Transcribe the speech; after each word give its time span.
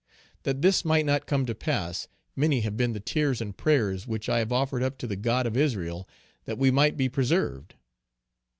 That 0.41 0.63
this 0.63 0.83
might 0.83 1.05
not 1.05 1.27
come 1.27 1.45
to 1.45 1.53
pass, 1.53 2.07
many 2.35 2.61
have 2.61 2.75
been 2.75 2.93
the 2.93 2.99
tears 2.99 3.39
and 3.39 3.55
prayers 3.55 4.07
which 4.07 4.29
I 4.29 4.39
have 4.39 4.51
offered 4.51 4.81
up 4.81 4.97
to 4.97 5.05
the 5.05 5.15
God 5.15 5.45
of 5.45 5.55
Israel 5.55 6.09
that 6.45 6.57
we 6.57 6.71
might 6.71 6.97
be 6.97 7.07
preserved. 7.07 7.75